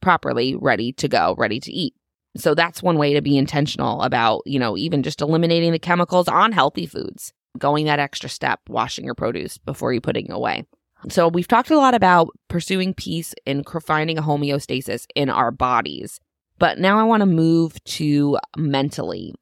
properly, 0.00 0.56
ready 0.56 0.92
to 0.94 1.08
go, 1.08 1.34
ready 1.36 1.60
to 1.60 1.72
eat. 1.72 1.94
So 2.36 2.54
that's 2.54 2.82
one 2.82 2.98
way 2.98 3.14
to 3.14 3.22
be 3.22 3.36
intentional 3.36 4.02
about, 4.02 4.42
you 4.46 4.58
know, 4.58 4.76
even 4.76 5.02
just 5.02 5.20
eliminating 5.20 5.72
the 5.72 5.78
chemicals 5.78 6.28
on 6.28 6.52
healthy 6.52 6.86
foods 6.86 7.32
going 7.56 7.86
that 7.86 7.98
extra 7.98 8.28
step, 8.28 8.60
washing 8.68 9.04
your 9.04 9.14
produce 9.14 9.58
before 9.58 9.92
you 9.92 10.00
putting 10.00 10.26
it 10.26 10.32
away. 10.32 10.64
So 11.08 11.28
we've 11.28 11.48
talked 11.48 11.70
a 11.70 11.76
lot 11.76 11.94
about 11.94 12.30
pursuing 12.48 12.94
peace 12.94 13.34
and 13.46 13.66
finding 13.84 14.18
a 14.18 14.22
homeostasis 14.22 15.06
in 15.14 15.30
our 15.30 15.50
bodies. 15.50 16.20
But 16.58 16.78
now 16.78 16.98
I 16.98 17.04
want 17.04 17.20
to 17.20 17.26
move 17.26 17.82
to 17.84 18.38
mentally. 18.56 19.34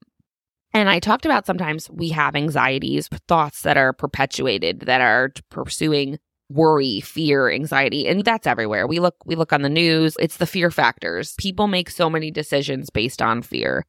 And 0.73 0.89
I 0.89 0.99
talked 0.99 1.25
about 1.25 1.47
sometimes 1.47 1.89
we 1.89 2.09
have 2.09 2.35
anxieties, 2.35 3.09
thoughts 3.29 3.63
that 3.63 3.77
are 3.77 3.93
perpetuated, 3.93 4.81
that 4.81 5.01
are 5.01 5.31
pursuing 5.49 6.19
worry, 6.51 7.01
fear, 7.01 7.51
anxiety, 7.51 8.07
and 8.09 8.25
that's 8.25 8.47
everywhere. 8.47 8.87
We 8.87 8.99
look 8.99 9.15
we 9.25 9.37
look 9.37 9.53
on 9.53 9.63
the 9.63 9.69
news, 9.69 10.17
it's 10.19 10.37
the 10.37 10.47
fear 10.47 10.71
factors. 10.71 11.35
People 11.39 11.69
make 11.69 11.89
so 11.89 12.11
many 12.11 12.31
decisions 12.31 12.91
based 12.91 13.23
on 13.23 13.43
fear. 13.43 13.87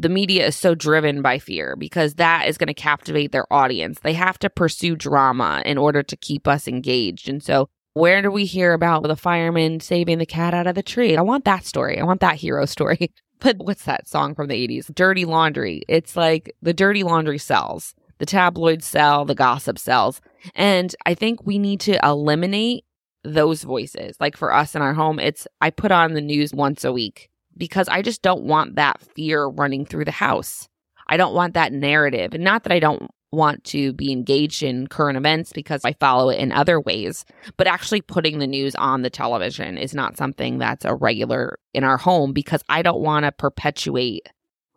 The 0.00 0.08
media 0.08 0.46
is 0.46 0.54
so 0.54 0.76
driven 0.76 1.22
by 1.22 1.40
fear 1.40 1.74
because 1.74 2.14
that 2.14 2.46
is 2.46 2.56
going 2.56 2.68
to 2.68 2.74
captivate 2.74 3.32
their 3.32 3.52
audience. 3.52 3.98
They 3.98 4.12
have 4.12 4.38
to 4.38 4.48
pursue 4.48 4.94
drama 4.94 5.60
in 5.66 5.76
order 5.76 6.04
to 6.04 6.16
keep 6.16 6.46
us 6.46 6.68
engaged. 6.68 7.28
And 7.28 7.42
so 7.42 7.68
where 7.94 8.22
do 8.22 8.30
we 8.30 8.44
hear 8.44 8.74
about 8.74 9.02
the 9.02 9.16
fireman 9.16 9.80
saving 9.80 10.18
the 10.18 10.26
cat 10.26 10.54
out 10.54 10.68
of 10.68 10.76
the 10.76 10.84
tree? 10.84 11.16
I 11.16 11.22
want 11.22 11.44
that 11.46 11.66
story. 11.66 11.98
I 11.98 12.04
want 12.04 12.20
that 12.20 12.36
hero 12.36 12.64
story. 12.64 13.12
But 13.40 13.58
what's 13.58 13.84
that 13.84 14.08
song 14.08 14.34
from 14.34 14.48
the 14.48 14.66
80s? 14.66 14.92
Dirty 14.92 15.24
Laundry. 15.24 15.82
It's 15.86 16.16
like 16.16 16.52
the 16.60 16.74
dirty 16.74 17.04
laundry 17.04 17.38
sells, 17.38 17.94
the 18.18 18.26
tabloids 18.26 18.84
sell, 18.84 19.24
the 19.24 19.36
gossip 19.36 19.78
sells. 19.78 20.20
And 20.56 20.92
I 21.06 21.14
think 21.14 21.46
we 21.46 21.56
need 21.56 21.78
to 21.82 22.04
eliminate 22.04 22.84
those 23.22 23.62
voices. 23.62 24.16
Like 24.18 24.36
for 24.36 24.52
us 24.52 24.74
in 24.74 24.82
our 24.82 24.92
home, 24.92 25.20
it's 25.20 25.46
I 25.60 25.70
put 25.70 25.92
on 25.92 26.14
the 26.14 26.20
news 26.20 26.52
once 26.52 26.84
a 26.84 26.92
week 26.92 27.30
because 27.58 27.88
I 27.88 28.02
just 28.02 28.22
don't 28.22 28.44
want 28.44 28.76
that 28.76 29.00
fear 29.14 29.46
running 29.46 29.84
through 29.84 30.04
the 30.06 30.10
house. 30.10 30.68
I 31.08 31.16
don't 31.16 31.34
want 31.34 31.54
that 31.54 31.72
narrative. 31.72 32.34
And 32.34 32.44
not 32.44 32.64
that 32.64 32.72
I 32.72 32.78
don't 32.78 33.10
want 33.30 33.62
to 33.62 33.92
be 33.92 34.10
engaged 34.10 34.62
in 34.62 34.86
current 34.86 35.18
events 35.18 35.52
because 35.52 35.84
I 35.84 35.92
follow 35.94 36.30
it 36.30 36.38
in 36.38 36.50
other 36.52 36.80
ways, 36.80 37.24
but 37.56 37.66
actually 37.66 38.00
putting 38.00 38.38
the 38.38 38.46
news 38.46 38.74
on 38.76 39.02
the 39.02 39.10
television 39.10 39.76
is 39.76 39.94
not 39.94 40.16
something 40.16 40.58
that's 40.58 40.84
a 40.84 40.94
regular 40.94 41.58
in 41.74 41.84
our 41.84 41.98
home 41.98 42.32
because 42.32 42.62
I 42.68 42.82
don't 42.82 43.02
want 43.02 43.24
to 43.24 43.32
perpetuate 43.32 44.28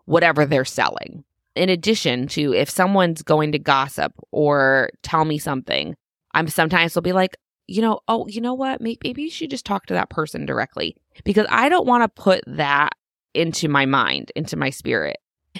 whatever 0.05 0.45
they're 0.45 0.65
selling. 0.65 1.23
In 1.55 1.69
addition 1.69 2.27
to 2.29 2.53
if 2.53 2.69
someone's 2.69 3.23
going 3.23 3.51
to 3.53 3.59
gossip 3.59 4.13
or 4.31 4.89
tell 5.03 5.25
me 5.25 5.37
something, 5.37 5.95
I'm 6.33 6.47
sometimes 6.47 6.95
will 6.95 7.01
be 7.01 7.13
like, 7.13 7.37
you 7.71 7.81
know, 7.81 8.01
oh, 8.07 8.27
you 8.27 8.41
know 8.41 8.53
what? 8.53 8.81
Maybe, 8.81 9.13
you 9.15 9.29
should 9.29 9.49
just 9.49 9.65
talk 9.65 9.85
to 9.87 9.93
that 9.93 10.09
person 10.09 10.45
directly 10.45 10.95
because 11.23 11.45
I 11.49 11.69
don't 11.69 11.87
want 11.87 12.03
to 12.03 12.21
put 12.21 12.43
that 12.47 12.91
into 13.33 13.67
my 13.69 13.85
mind, 13.85 14.31
into 14.35 14.57
my 14.57 14.69
spirit. 14.69 15.17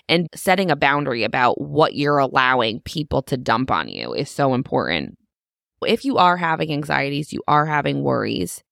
And 0.08 0.30
setting 0.34 0.72
a 0.72 0.78
boundary 0.78 1.24
about 1.24 1.60
what 1.60 1.96
you're 1.96 2.18
allowing 2.18 2.80
people 2.82 3.22
to 3.24 3.36
dump 3.36 3.72
on 3.72 3.90
you 3.90 4.14
is 4.14 4.30
so 4.30 4.54
important. 4.54 5.18
If 5.86 6.06
you 6.06 6.18
are 6.18 6.38
having 6.38 6.72
anxieties, 6.72 7.34
you 7.34 7.42
are 7.46 7.66
having 7.66 8.02
worries, 8.02 8.64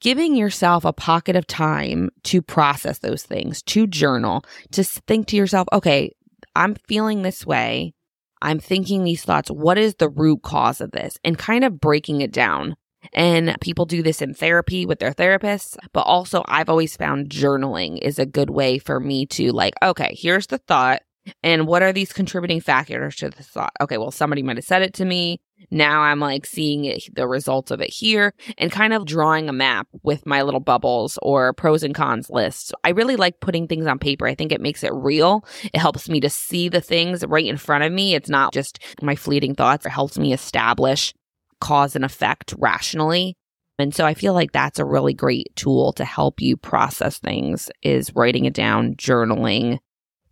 giving 0.00 0.36
yourself 0.36 0.84
a 0.84 0.92
pocket 0.92 1.34
of 1.34 1.48
time 1.48 2.10
to 2.24 2.42
process 2.42 3.00
those 3.00 3.24
things, 3.24 3.62
to 3.62 3.88
journal, 3.88 4.44
to 4.70 4.84
think 4.84 5.26
to 5.28 5.36
yourself, 5.36 5.66
okay, 5.72 6.12
I'm 6.54 6.76
feeling 6.86 7.22
this 7.22 7.44
way. 7.44 7.94
I'm 8.42 8.58
thinking 8.58 9.04
these 9.04 9.24
thoughts. 9.24 9.50
What 9.50 9.78
is 9.78 9.94
the 9.94 10.08
root 10.08 10.42
cause 10.42 10.80
of 10.80 10.90
this? 10.90 11.16
And 11.24 11.38
kind 11.38 11.64
of 11.64 11.80
breaking 11.80 12.20
it 12.20 12.32
down. 12.32 12.76
And 13.12 13.56
people 13.60 13.86
do 13.86 14.02
this 14.02 14.20
in 14.20 14.34
therapy 14.34 14.84
with 14.84 14.98
their 14.98 15.12
therapists, 15.12 15.76
but 15.92 16.02
also 16.02 16.44
I've 16.46 16.68
always 16.68 16.96
found 16.96 17.30
journaling 17.30 17.98
is 17.98 18.18
a 18.18 18.26
good 18.26 18.50
way 18.50 18.78
for 18.78 19.00
me 19.00 19.26
to 19.26 19.52
like, 19.52 19.74
okay, 19.82 20.14
here's 20.16 20.48
the 20.48 20.58
thought. 20.58 21.02
And 21.42 21.66
what 21.66 21.82
are 21.82 21.92
these 21.92 22.12
contributing 22.12 22.60
factors 22.60 23.16
to 23.16 23.30
the 23.30 23.42
thought? 23.42 23.72
Okay, 23.80 23.98
well, 23.98 24.10
somebody 24.10 24.42
might 24.42 24.56
have 24.56 24.64
said 24.64 24.82
it 24.82 24.94
to 24.94 25.04
me. 25.04 25.40
Now 25.70 26.00
I'm 26.00 26.18
like 26.18 26.44
seeing 26.44 26.84
it, 26.84 27.04
the 27.14 27.28
results 27.28 27.70
of 27.70 27.80
it 27.80 27.90
here 27.90 28.34
and 28.58 28.72
kind 28.72 28.92
of 28.92 29.06
drawing 29.06 29.48
a 29.48 29.52
map 29.52 29.86
with 30.02 30.26
my 30.26 30.42
little 30.42 30.60
bubbles 30.60 31.18
or 31.22 31.52
pros 31.52 31.82
and 31.82 31.94
cons 31.94 32.28
lists. 32.28 32.72
I 32.82 32.90
really 32.90 33.16
like 33.16 33.40
putting 33.40 33.68
things 33.68 33.86
on 33.86 33.98
paper. 33.98 34.26
I 34.26 34.34
think 34.34 34.50
it 34.50 34.60
makes 34.60 34.82
it 34.82 34.92
real. 34.92 35.44
It 35.72 35.78
helps 35.78 36.08
me 36.08 36.20
to 36.20 36.30
see 36.30 36.68
the 36.68 36.80
things 36.80 37.24
right 37.26 37.46
in 37.46 37.56
front 37.56 37.84
of 37.84 37.92
me. 37.92 38.14
It's 38.14 38.28
not 38.28 38.52
just 38.52 38.80
my 39.00 39.14
fleeting 39.14 39.54
thoughts. 39.54 39.86
It 39.86 39.90
helps 39.90 40.18
me 40.18 40.32
establish 40.32 41.14
cause 41.60 41.94
and 41.94 42.04
effect 42.04 42.54
rationally. 42.58 43.36
And 43.78 43.94
so 43.94 44.04
I 44.04 44.14
feel 44.14 44.34
like 44.34 44.52
that's 44.52 44.78
a 44.78 44.84
really 44.84 45.14
great 45.14 45.54
tool 45.56 45.92
to 45.94 46.04
help 46.04 46.40
you 46.40 46.56
process 46.56 47.18
things 47.18 47.70
is 47.82 48.14
writing 48.14 48.44
it 48.44 48.54
down, 48.54 48.94
journaling, 48.96 49.78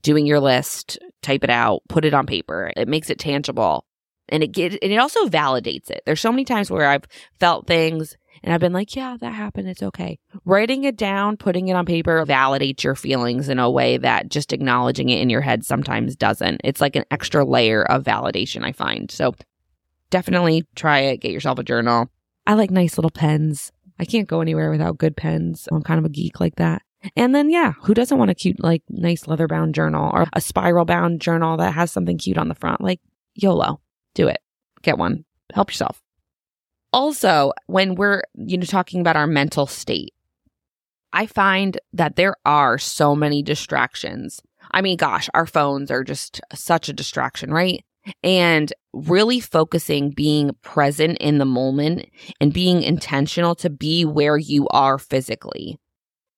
doing 0.02 0.26
your 0.26 0.40
list, 0.40 0.98
type 1.22 1.44
it 1.44 1.50
out, 1.50 1.82
put 1.88 2.04
it 2.04 2.14
on 2.14 2.26
paper. 2.26 2.72
It 2.76 2.88
makes 2.88 3.10
it 3.10 3.18
tangible. 3.18 3.84
And 4.28 4.42
it 4.44 4.52
get, 4.52 4.78
and 4.80 4.92
it 4.92 4.98
also 4.98 5.26
validates 5.26 5.90
it. 5.90 6.02
There's 6.06 6.20
so 6.20 6.30
many 6.30 6.44
times 6.44 6.70
where 6.70 6.86
I've 6.86 7.04
felt 7.40 7.66
things 7.66 8.16
and 8.42 8.54
I've 8.54 8.60
been 8.60 8.72
like, 8.72 8.96
yeah, 8.96 9.16
that 9.20 9.34
happened. 9.34 9.68
It's 9.68 9.82
okay. 9.82 10.18
Writing 10.44 10.84
it 10.84 10.96
down, 10.96 11.36
putting 11.36 11.68
it 11.68 11.74
on 11.74 11.84
paper 11.84 12.24
validates 12.24 12.82
your 12.82 12.94
feelings 12.94 13.48
in 13.48 13.58
a 13.58 13.70
way 13.70 13.98
that 13.98 14.30
just 14.30 14.52
acknowledging 14.52 15.10
it 15.10 15.20
in 15.20 15.30
your 15.30 15.42
head 15.42 15.64
sometimes 15.64 16.16
doesn't. 16.16 16.60
It's 16.64 16.80
like 16.80 16.96
an 16.96 17.04
extra 17.10 17.44
layer 17.44 17.82
of 17.82 18.04
validation, 18.04 18.64
I 18.64 18.72
find. 18.72 19.10
So 19.10 19.34
definitely 20.08 20.66
try 20.74 21.00
it. 21.00 21.18
Get 21.18 21.32
yourself 21.32 21.58
a 21.58 21.64
journal. 21.64 22.08
I 22.46 22.54
like 22.54 22.70
nice 22.70 22.96
little 22.96 23.10
pens. 23.10 23.72
I 23.98 24.04
can't 24.06 24.28
go 24.28 24.40
anywhere 24.40 24.70
without 24.70 24.96
good 24.96 25.16
pens. 25.16 25.68
I'm 25.70 25.82
kind 25.82 25.98
of 25.98 26.06
a 26.06 26.10
geek 26.10 26.40
like 26.40 26.56
that. 26.56 26.82
And 27.16 27.34
then, 27.34 27.50
yeah, 27.50 27.72
who 27.82 27.94
doesn't 27.94 28.18
want 28.18 28.30
a 28.30 28.34
cute, 28.34 28.62
like, 28.62 28.82
nice 28.88 29.26
leather 29.26 29.46
bound 29.46 29.74
journal 29.74 30.10
or 30.12 30.26
a 30.32 30.40
spiral 30.40 30.84
bound 30.84 31.20
journal 31.20 31.56
that 31.56 31.72
has 31.74 31.90
something 31.90 32.18
cute 32.18 32.38
on 32.38 32.48
the 32.48 32.54
front? 32.54 32.80
Like, 32.80 33.00
YOLO, 33.34 33.80
do 34.14 34.28
it. 34.28 34.40
Get 34.82 34.98
one. 34.98 35.24
Help 35.54 35.70
yourself. 35.70 36.02
Also, 36.92 37.52
when 37.66 37.94
we're, 37.94 38.22
you 38.34 38.58
know, 38.58 38.64
talking 38.64 39.00
about 39.00 39.16
our 39.16 39.26
mental 39.26 39.66
state, 39.66 40.12
I 41.12 41.26
find 41.26 41.78
that 41.92 42.16
there 42.16 42.36
are 42.44 42.78
so 42.78 43.14
many 43.16 43.42
distractions. 43.42 44.40
I 44.70 44.82
mean, 44.82 44.96
gosh, 44.96 45.28
our 45.34 45.46
phones 45.46 45.90
are 45.90 46.04
just 46.04 46.40
such 46.54 46.88
a 46.88 46.92
distraction, 46.92 47.50
right? 47.50 47.84
and 48.22 48.72
really 48.92 49.40
focusing 49.40 50.10
being 50.10 50.50
present 50.62 51.18
in 51.18 51.38
the 51.38 51.44
moment 51.44 52.06
and 52.40 52.52
being 52.52 52.82
intentional 52.82 53.54
to 53.56 53.70
be 53.70 54.04
where 54.04 54.36
you 54.36 54.66
are 54.68 54.98
physically. 54.98 55.78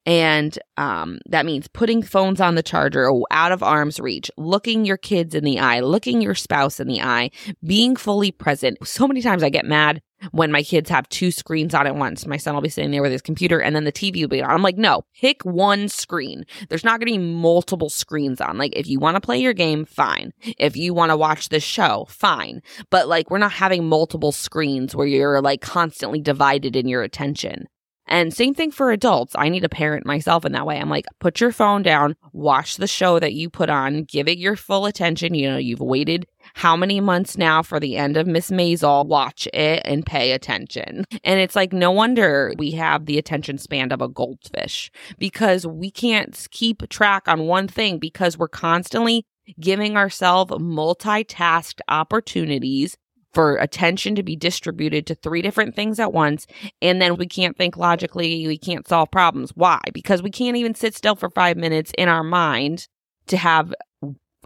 And 0.04 0.58
um, 0.76 1.20
that 1.28 1.46
means 1.46 1.68
putting 1.68 2.02
phones 2.02 2.40
on 2.40 2.56
the 2.56 2.62
charger 2.62 3.10
out 3.30 3.52
of 3.52 3.62
arm's 3.62 4.00
reach, 4.00 4.30
looking 4.36 4.84
your 4.84 4.96
kids 4.96 5.34
in 5.34 5.44
the 5.44 5.60
eye, 5.60 5.80
looking 5.80 6.20
your 6.20 6.34
spouse 6.34 6.80
in 6.80 6.88
the 6.88 7.00
eye, 7.00 7.30
being 7.64 7.94
fully 7.94 8.32
present. 8.32 8.78
So 8.86 9.06
many 9.06 9.22
times 9.22 9.42
I 9.42 9.48
get 9.48 9.64
mad 9.64 10.02
when 10.30 10.52
my 10.52 10.62
kids 10.62 10.88
have 10.90 11.08
two 11.08 11.30
screens 11.30 11.74
on 11.74 11.86
at 11.86 11.96
once. 11.96 12.26
My 12.26 12.36
son 12.36 12.54
will 12.54 12.62
be 12.62 12.68
sitting 12.68 12.90
there 12.90 13.02
with 13.02 13.12
his 13.12 13.22
computer 13.22 13.60
and 13.60 13.74
then 13.74 13.84
the 13.84 13.92
TV 13.92 14.22
will 14.22 14.28
be 14.28 14.42
on. 14.42 14.50
I'm 14.50 14.62
like, 14.62 14.76
no, 14.76 15.02
pick 15.20 15.44
one 15.44 15.88
screen. 15.88 16.44
There's 16.68 16.84
not 16.84 17.00
going 17.00 17.12
to 17.12 17.18
be 17.18 17.24
multiple 17.24 17.90
screens 17.90 18.40
on. 18.40 18.58
Like, 18.58 18.72
if 18.74 18.88
you 18.88 18.98
want 18.98 19.16
to 19.16 19.20
play 19.20 19.38
your 19.38 19.52
game, 19.52 19.84
fine. 19.84 20.32
If 20.58 20.76
you 20.76 20.94
want 20.94 21.10
to 21.10 21.16
watch 21.16 21.48
this 21.48 21.64
show, 21.64 22.06
fine. 22.08 22.62
But 22.90 23.08
like, 23.08 23.30
we're 23.30 23.38
not 23.38 23.52
having 23.52 23.88
multiple 23.88 24.32
screens 24.32 24.94
where 24.94 25.06
you're 25.06 25.40
like 25.40 25.60
constantly 25.60 26.20
divided 26.20 26.76
in 26.76 26.88
your 26.88 27.02
attention. 27.02 27.66
And 28.12 28.32
same 28.32 28.52
thing 28.52 28.70
for 28.70 28.92
adults. 28.92 29.34
I 29.38 29.48
need 29.48 29.60
to 29.60 29.70
parent 29.70 30.04
myself 30.04 30.44
in 30.44 30.52
that 30.52 30.66
way. 30.66 30.78
I'm 30.78 30.90
like, 30.90 31.06
put 31.18 31.40
your 31.40 31.50
phone 31.50 31.82
down, 31.82 32.14
watch 32.34 32.76
the 32.76 32.86
show 32.86 33.18
that 33.18 33.32
you 33.32 33.48
put 33.48 33.70
on, 33.70 34.04
give 34.04 34.28
it 34.28 34.36
your 34.36 34.54
full 34.54 34.84
attention. 34.84 35.32
You 35.32 35.52
know, 35.52 35.56
you've 35.56 35.80
waited 35.80 36.26
how 36.52 36.76
many 36.76 37.00
months 37.00 37.38
now 37.38 37.62
for 37.62 37.80
the 37.80 37.96
end 37.96 38.18
of 38.18 38.26
Miss 38.26 38.50
Maisel? 38.50 39.06
Watch 39.06 39.48
it 39.54 39.80
and 39.86 40.04
pay 40.04 40.32
attention. 40.32 41.06
And 41.24 41.40
it's 41.40 41.56
like, 41.56 41.72
no 41.72 41.90
wonder 41.90 42.52
we 42.58 42.72
have 42.72 43.06
the 43.06 43.16
attention 43.16 43.56
span 43.56 43.92
of 43.92 44.02
a 44.02 44.08
goldfish 44.08 44.90
because 45.18 45.66
we 45.66 45.90
can't 45.90 46.46
keep 46.50 46.86
track 46.90 47.26
on 47.28 47.46
one 47.46 47.66
thing 47.66 47.98
because 47.98 48.36
we're 48.36 48.46
constantly 48.46 49.24
giving 49.58 49.96
ourselves 49.96 50.52
multitasked 50.52 51.80
opportunities 51.88 52.98
for 53.32 53.56
attention 53.56 54.14
to 54.14 54.22
be 54.22 54.36
distributed 54.36 55.06
to 55.06 55.14
three 55.14 55.42
different 55.42 55.74
things 55.74 55.98
at 55.98 56.12
once. 56.12 56.46
And 56.80 57.00
then 57.00 57.16
we 57.16 57.26
can't 57.26 57.56
think 57.56 57.76
logically. 57.76 58.46
We 58.46 58.58
can't 58.58 58.86
solve 58.86 59.10
problems. 59.10 59.52
Why? 59.54 59.80
Because 59.92 60.22
we 60.22 60.30
can't 60.30 60.56
even 60.56 60.74
sit 60.74 60.94
still 60.94 61.16
for 61.16 61.30
five 61.30 61.56
minutes 61.56 61.92
in 61.96 62.08
our 62.08 62.22
mind 62.22 62.88
to 63.28 63.36
have 63.36 63.72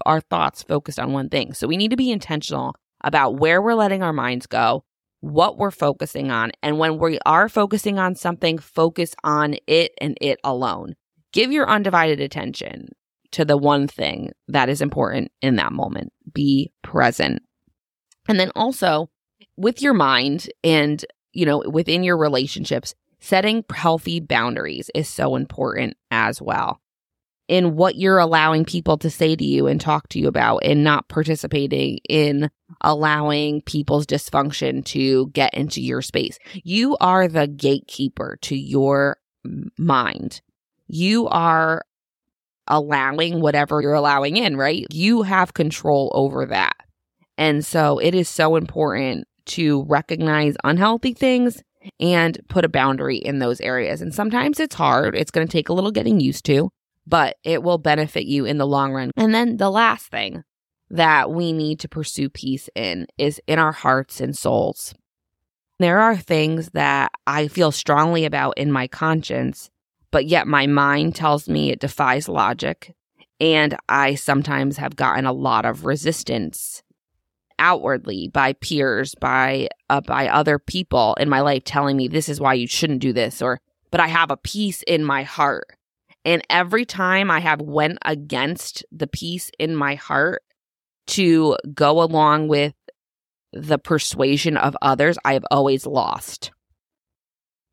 our 0.05 0.21
thoughts 0.21 0.63
focused 0.63 0.99
on 0.99 1.13
one 1.13 1.29
thing. 1.29 1.55
So 1.55 1.67
we 1.67 1.77
need 1.77 1.91
to 1.91 1.97
be 1.97 2.11
intentional 2.11 2.75
about 3.03 3.37
where 3.37 3.63
we're 3.63 3.75
letting 3.75 4.03
our 4.03 4.13
minds 4.13 4.47
go, 4.47 4.85
what 5.21 5.59
we're 5.59 5.71
focusing 5.71 6.31
on. 6.31 6.53
And 6.63 6.79
when 6.79 6.99
we 6.99 7.19
are 7.25 7.49
focusing 7.49 7.99
on 7.99 8.15
something, 8.15 8.59
focus 8.59 9.15
on 9.25 9.57
it 9.67 9.93
and 10.01 10.17
it 10.21 10.39
alone. 10.45 10.95
Give 11.33 11.51
your 11.53 11.69
undivided 11.69 12.21
attention 12.21 12.91
to 13.33 13.45
the 13.45 13.57
one 13.57 13.89
thing 13.89 14.33
that 14.49 14.69
is 14.69 14.81
important 14.81 15.33
in 15.43 15.57
that 15.57 15.73
moment. 15.73 16.13
Be 16.33 16.73
present. 16.83 17.43
And 18.29 18.39
then 18.39 18.51
also 18.55 19.09
with 19.57 19.83
your 19.83 19.95
mind 19.95 20.51
and, 20.65 21.05
you 21.33 21.47
know, 21.47 21.63
within 21.69 22.03
your 22.03 22.17
relationships, 22.17 22.95
setting 23.21 23.65
healthy 23.73 24.21
boundaries 24.21 24.91
is 24.95 25.09
so 25.09 25.37
important 25.37 25.97
as 26.11 26.41
well 26.41 26.81
in 27.49 27.77
what 27.77 27.97
you're 27.97 28.19
allowing 28.19 28.65
people 28.65 28.99
to 28.99 29.09
say 29.09 29.37
to 29.37 29.45
you 29.45 29.67
and 29.67 29.81
talk 29.81 30.09
to 30.09 30.19
you 30.19 30.27
about 30.27 30.59
and 30.59 30.83
not 30.83 31.09
participating 31.09 31.99
in 32.09 32.51
allowing 32.81 33.63
people's 33.63 34.07
dysfunction 34.07 34.85
to 34.85 35.29
get 35.29 35.55
into 35.55 35.81
your 35.81 36.03
space. 36.03 36.39
You 36.65 36.97
are 37.01 37.29
the 37.29 37.47
gatekeeper 37.47 38.39
to 38.43 38.57
your 38.57 39.19
mind. 39.79 40.41
You 40.89 41.29
are 41.29 41.85
allowing 42.67 43.41
whatever 43.41 43.81
you're 43.81 43.95
allowing 43.95 44.37
in, 44.37 44.57
right? 44.57 44.85
You 44.91 45.23
have 45.23 45.55
control 45.55 46.11
over 46.15 46.47
that. 46.47 46.75
And 47.39 47.65
so 47.65 47.99
it 47.99 48.15
is 48.15 48.29
so 48.29 48.57
important 48.57 49.27
to 49.47 49.85
recognize 49.85 50.57
unhealthy 50.65 51.13
things 51.13 51.63
and 52.01 52.39
put 52.49 52.65
a 52.65 52.69
boundary 52.69 53.17
in 53.17 53.39
those 53.39 53.61
areas. 53.61 54.01
And 54.01 54.15
sometimes 54.15 54.59
it's 54.59 54.75
hard. 54.75 55.15
It's 55.15 55.31
going 55.31 55.47
to 55.47 55.53
take 55.53 55.69
a 55.69 55.73
little 55.73 55.93
getting 55.93 56.21
used 56.21 56.45
to, 56.47 56.71
but 57.07 57.37
it 57.45 57.63
will 57.63 57.79
benefit 57.79 58.27
you 58.27 58.45
in 58.45 58.59
the 58.59 58.67
long 58.67 58.93
run. 58.93 59.11
And 59.17 59.35
then 59.35 59.59
the 59.59 59.71
last 59.71 60.07
thing 60.07 60.43
that 60.91 61.31
we 61.31 61.53
need 61.53 61.81
to 61.81 61.89
pursue 61.89 62.29
peace 62.29 62.69
in 62.75 63.07
is 63.19 63.41
in 63.47 63.59
our 63.59 63.73
hearts 63.73 64.21
and 64.21 64.37
souls. 64.37 64.95
There 65.79 65.99
are 65.99 66.17
things 66.17 66.71
that 66.71 67.11
I 67.27 67.49
feel 67.49 67.71
strongly 67.71 68.25
about 68.25 68.57
in 68.57 68.73
my 68.73 68.89
conscience, 68.89 69.71
but 70.11 70.27
yet 70.27 70.47
my 70.47 70.67
mind 70.67 71.15
tells 71.15 71.49
me 71.49 71.71
it 71.71 71.81
defies 71.81 72.29
logic. 72.29 72.95
And 73.39 73.77
I 73.89 74.15
sometimes 74.15 74.79
have 74.79 74.97
gotten 74.97 75.27
a 75.27 75.33
lot 75.33 75.67
of 75.67 75.85
resistance 75.85 76.83
outwardly 77.59 78.29
by 78.29 78.53
peers, 78.55 79.15
by 79.15 79.69
uh, 79.91 80.01
by 80.01 80.29
other 80.29 80.59
people 80.59 81.15
in 81.21 81.29
my 81.29 81.41
life 81.41 81.65
telling 81.65 81.97
me 81.97 82.09
this 82.09 82.29
is 82.29 82.41
why 82.41 82.55
you 82.55 82.67
shouldn't 82.67 83.01
do 83.01 83.13
this 83.13 83.41
or 83.43 83.61
but 83.91 84.01
I 84.01 84.09
have 84.09 84.31
a 84.31 84.37
peace 84.37 84.83
in 84.87 85.05
my 85.05 85.23
heart. 85.23 85.77
And 86.25 86.43
every 86.51 86.85
time 86.85 87.31
I 87.31 87.41
have 87.41 87.61
went 87.61 87.99
against 88.05 88.85
the 88.91 89.07
peace 89.07 89.51
in 89.59 89.77
my 89.77 89.95
heart 89.95 90.43
to 91.09 91.57
go 91.73 92.03
along 92.03 92.49
with 92.49 92.75
the 93.53 93.79
persuasion 93.79 94.57
of 94.57 94.77
others, 94.83 95.19
I 95.25 95.35
have 95.35 95.47
always 95.51 95.87
lost. 95.87 96.51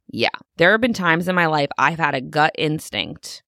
Yeah, 0.08 0.30
there 0.58 0.72
have 0.72 0.82
been 0.82 0.94
times 0.94 1.28
in 1.28 1.36
my 1.36 1.48
life 1.48 1.70
I've 1.78 1.98
had 1.98 2.14
a 2.14 2.22
gut 2.22 2.54
instinct, 2.56 3.42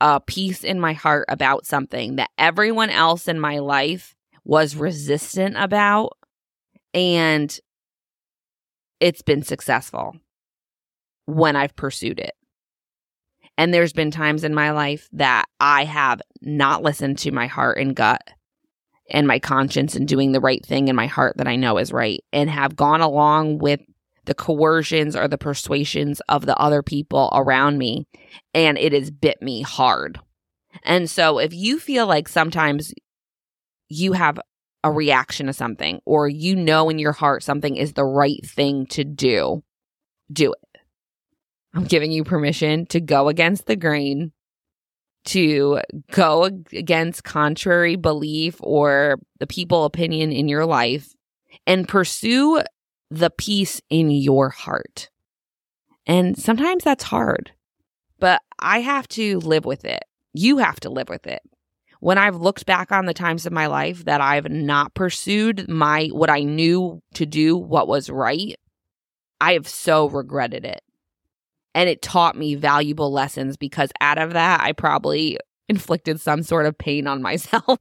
a 0.00 0.20
peace 0.20 0.62
in 0.62 0.78
my 0.78 0.92
heart 0.92 1.24
about 1.28 1.64
something 1.64 2.16
that 2.16 2.30
everyone 2.36 2.90
else 2.90 3.28
in 3.28 3.40
my 3.40 3.58
life 3.58 4.14
was 4.44 4.76
resistant 4.76 5.56
about 5.56 6.16
and 6.94 7.58
it's 9.00 9.22
been 9.22 9.42
successful 9.42 10.14
when 11.26 11.56
I've 11.56 11.74
pursued 11.76 12.20
it. 12.20 12.32
And 13.58 13.72
there's 13.72 13.92
been 13.92 14.10
times 14.10 14.44
in 14.44 14.54
my 14.54 14.70
life 14.70 15.08
that 15.12 15.44
I 15.60 15.84
have 15.84 16.22
not 16.40 16.82
listened 16.82 17.18
to 17.18 17.30
my 17.30 17.46
heart 17.46 17.78
and 17.78 17.94
gut 17.94 18.22
and 19.10 19.26
my 19.26 19.38
conscience 19.38 19.94
and 19.94 20.08
doing 20.08 20.32
the 20.32 20.40
right 20.40 20.64
thing 20.64 20.88
in 20.88 20.96
my 20.96 21.06
heart 21.06 21.36
that 21.36 21.48
I 21.48 21.56
know 21.56 21.78
is 21.78 21.92
right 21.92 22.20
and 22.32 22.48
have 22.48 22.76
gone 22.76 23.00
along 23.00 23.58
with 23.58 23.80
the 24.24 24.34
coercions 24.34 25.16
or 25.16 25.28
the 25.28 25.38
persuasions 25.38 26.20
of 26.28 26.46
the 26.46 26.56
other 26.56 26.82
people 26.82 27.28
around 27.34 27.78
me 27.78 28.06
and 28.54 28.78
it 28.78 28.92
has 28.92 29.10
bit 29.10 29.42
me 29.42 29.62
hard. 29.62 30.18
And 30.84 31.10
so 31.10 31.38
if 31.38 31.52
you 31.52 31.78
feel 31.78 32.06
like 32.06 32.28
sometimes 32.28 32.94
you 33.92 34.12
have 34.12 34.40
a 34.84 34.90
reaction 34.90 35.46
to 35.46 35.52
something 35.52 36.00
or 36.04 36.28
you 36.28 36.56
know 36.56 36.88
in 36.88 36.98
your 36.98 37.12
heart 37.12 37.42
something 37.42 37.76
is 37.76 37.92
the 37.92 38.04
right 38.04 38.44
thing 38.44 38.86
to 38.86 39.04
do, 39.04 39.62
do 40.32 40.52
it. 40.52 40.80
I'm 41.74 41.84
giving 41.84 42.12
you 42.12 42.24
permission 42.24 42.86
to 42.86 43.00
go 43.00 43.28
against 43.28 43.66
the 43.66 43.76
grain, 43.76 44.32
to 45.26 45.80
go 46.10 46.44
against 46.44 47.24
contrary 47.24 47.96
belief 47.96 48.56
or 48.60 49.18
the 49.38 49.46
people 49.46 49.84
opinion 49.84 50.32
in 50.32 50.48
your 50.48 50.66
life 50.66 51.14
and 51.66 51.88
pursue 51.88 52.62
the 53.10 53.30
peace 53.30 53.80
in 53.88 54.10
your 54.10 54.50
heart. 54.50 55.10
And 56.06 56.36
sometimes 56.36 56.82
that's 56.82 57.04
hard, 57.04 57.52
but 58.18 58.42
I 58.58 58.80
have 58.80 59.06
to 59.08 59.38
live 59.38 59.64
with 59.64 59.84
it. 59.84 60.02
You 60.34 60.58
have 60.58 60.80
to 60.80 60.90
live 60.90 61.08
with 61.08 61.26
it 61.26 61.42
when 62.02 62.18
I've 62.18 62.34
looked 62.34 62.66
back 62.66 62.90
on 62.90 63.06
the 63.06 63.14
times 63.14 63.46
of 63.46 63.52
my 63.52 63.68
life 63.68 64.06
that 64.06 64.20
I've 64.20 64.50
not 64.50 64.92
pursued 64.92 65.68
my 65.68 66.08
what 66.08 66.30
I 66.30 66.40
knew 66.40 67.00
to 67.14 67.24
do, 67.24 67.56
what 67.56 67.86
was 67.86 68.10
right, 68.10 68.56
I 69.40 69.52
have 69.52 69.68
so 69.68 70.08
regretted 70.08 70.64
it. 70.64 70.82
And 71.76 71.88
it 71.88 72.02
taught 72.02 72.36
me 72.36 72.56
valuable 72.56 73.12
lessons 73.12 73.56
because 73.56 73.92
out 74.00 74.18
of 74.18 74.32
that, 74.32 74.62
I 74.62 74.72
probably 74.72 75.38
inflicted 75.68 76.20
some 76.20 76.42
sort 76.42 76.66
of 76.66 76.76
pain 76.76 77.06
on 77.06 77.22
myself. 77.22 77.78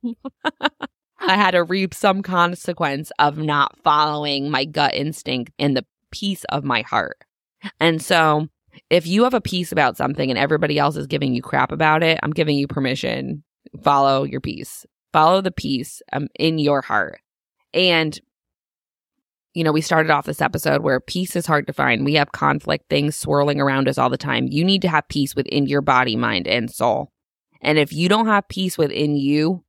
I 1.20 1.36
had 1.36 1.52
to 1.52 1.64
reap 1.64 1.96
some 1.96 2.22
consequence 2.22 3.12
of 3.18 3.40
not 3.40 3.76
following 3.84 4.52
my 4.52 4.66
gut 4.66 4.94
instinct 4.94 5.52
and 5.58 5.76
the 5.76 5.86
peace 6.12 6.44
of 6.50 6.64
my 6.64 6.84
heart. 6.84 7.18
And 7.80 8.00
so, 8.00 8.50
if 8.92 9.08
you 9.08 9.24
have 9.24 9.34
a 9.34 9.42
piece 9.42 9.72
about 9.72 9.98
something 9.98 10.30
and 10.30 10.38
everybody 10.38 10.78
else 10.78 10.96
is 10.96 11.08
giving 11.08 11.34
you 11.34 11.42
crap 11.42 11.72
about 11.72 12.04
it, 12.04 12.20
I'm 12.22 12.34
giving 12.34 12.56
you 12.56 12.68
permission 12.68 13.44
follow 13.84 14.24
your 14.24 14.42
peace, 14.42 14.86
follow 15.14 15.42
the 15.42 15.52
peace 15.52 16.02
um, 16.14 16.28
in 16.40 16.58
your 16.58 16.82
heart. 16.82 17.22
And, 17.74 18.20
you 19.54 19.64
know, 19.64 19.72
we 19.72 19.82
started 19.82 20.12
off 20.12 20.26
this 20.26 20.42
episode 20.42 20.82
where 20.82 21.00
peace 21.00 21.36
is 21.36 21.46
hard 21.46 21.68
to 21.68 21.74
find. 21.74 22.06
We 22.06 22.16
have 22.16 22.32
conflict 22.32 22.90
things 22.90 23.18
swirling 23.18 23.62
around 23.62 23.88
us 23.88 23.98
all 23.98 24.10
the 24.10 24.18
time. 24.18 24.48
You 24.50 24.64
need 24.64 24.82
to 24.84 24.90
have 24.90 25.08
peace 25.08 25.36
within 25.36 25.68
your 25.68 25.82
body, 25.82 26.16
mind, 26.16 26.48
and 26.48 26.70
soul. 26.70 27.12
And 27.62 27.78
if 27.78 27.94
you 27.94 28.10
don't 28.10 28.28
have 28.28 28.48
peace 28.48 28.78
within 28.78 29.16
you, 29.16 29.64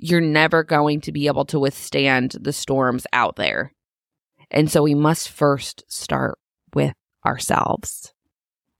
you're 0.00 0.20
never 0.20 0.64
going 0.64 1.00
to 1.02 1.12
be 1.12 1.26
able 1.26 1.44
to 1.46 1.60
withstand 1.60 2.36
the 2.40 2.52
storms 2.52 3.06
out 3.12 3.36
there. 3.36 3.72
And 4.50 4.70
so 4.70 4.82
we 4.82 4.94
must 4.94 5.28
first 5.28 5.84
start 5.88 6.38
with 6.74 6.94
ourselves. 7.24 8.12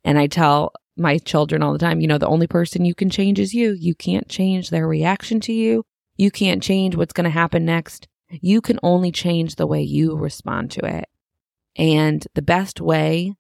And 0.03 0.19
I 0.19 0.27
tell 0.27 0.73
my 1.01 1.19
children 1.19 1.63
all 1.63 1.73
the 1.73 1.79
time, 1.79 2.01
you 2.01 2.07
know, 2.07 2.19
the 2.19 2.27
only 2.27 2.47
person 2.47 2.85
you 2.85 2.95
can 2.95 3.11
change 3.11 3.39
is 3.39 3.55
you. 3.55 3.73
You 3.73 3.95
can't 3.95 4.29
change 4.29 4.71
their 4.71 4.87
reaction 4.87 5.41
to 5.41 5.53
you. 5.53 5.85
You 6.17 6.31
can't 6.31 6.63
change 6.63 6.95
what's 6.95 7.13
going 7.13 7.25
to 7.25 7.31
happen 7.31 7.65
next. 7.65 8.07
You 8.29 8.61
can 8.61 8.79
only 8.83 9.11
change 9.11 9.57
the 9.57 9.67
way 9.67 9.83
you 9.83 10.15
respond 10.17 10.71
to 10.73 10.85
it. 10.85 11.07
And 11.77 12.27
the 12.35 12.43
best 12.43 12.81
way 12.81 13.35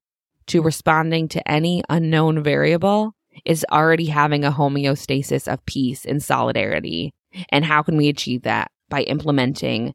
to 0.46 0.62
responding 0.62 1.28
to 1.28 1.48
any 1.48 1.82
unknown 1.88 2.42
variable 2.42 3.14
is 3.44 3.64
already 3.70 4.06
having 4.06 4.44
a 4.44 4.50
homeostasis 4.50 5.52
of 5.52 5.64
peace 5.66 6.04
and 6.04 6.22
solidarity. 6.22 7.12
And 7.50 7.64
how 7.64 7.82
can 7.82 7.96
we 7.96 8.08
achieve 8.08 8.42
that? 8.42 8.70
By 8.88 9.02
implementing 9.02 9.94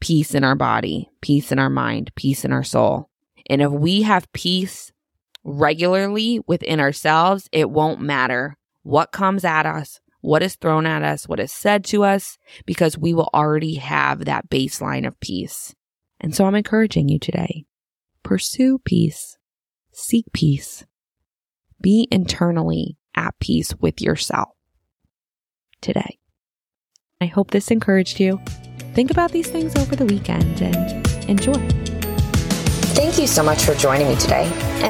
peace 0.00 0.34
in 0.34 0.44
our 0.44 0.54
body, 0.54 1.10
peace 1.22 1.50
in 1.50 1.58
our 1.58 1.70
mind, 1.70 2.12
peace 2.14 2.44
in 2.44 2.52
our 2.52 2.62
soul. 2.62 3.08
And 3.48 3.62
if 3.62 3.70
we 3.70 4.02
have 4.02 4.30
peace 4.32 4.92
regularly 5.46 6.40
within 6.46 6.80
ourselves, 6.80 7.48
it 7.52 7.70
won't 7.70 8.00
matter 8.00 8.56
what 8.82 9.12
comes 9.12 9.44
at 9.44 9.64
us, 9.64 10.00
what 10.20 10.42
is 10.42 10.56
thrown 10.56 10.86
at 10.86 11.02
us, 11.02 11.28
what 11.28 11.40
is 11.40 11.52
said 11.52 11.84
to 11.84 12.02
us, 12.02 12.36
because 12.66 12.98
we 12.98 13.14
will 13.14 13.30
already 13.32 13.76
have 13.76 14.24
that 14.24 14.50
baseline 14.50 15.06
of 15.06 15.18
peace. 15.20 15.74
And 16.20 16.34
so 16.34 16.44
I'm 16.44 16.54
encouraging 16.54 17.08
you 17.08 17.18
today 17.18 17.64
pursue 18.22 18.80
peace, 18.84 19.38
seek 19.92 20.24
peace, 20.32 20.84
be 21.80 22.08
internally 22.10 22.96
at 23.14 23.38
peace 23.38 23.72
with 23.76 24.00
yourself 24.00 24.48
today. 25.80 26.18
I 27.20 27.26
hope 27.26 27.52
this 27.52 27.70
encouraged 27.70 28.18
you. 28.18 28.40
Think 28.94 29.12
about 29.12 29.30
these 29.30 29.48
things 29.48 29.76
over 29.76 29.94
the 29.94 30.06
weekend 30.06 30.60
and 30.60 31.06
enjoy. 31.30 31.54
Thank 32.96 33.18
you 33.18 33.26
so 33.26 33.42
much 33.42 33.62
for 33.62 33.74
joining 33.74 34.08
me 34.08 34.16
today. 34.16 34.50
And 34.52 34.84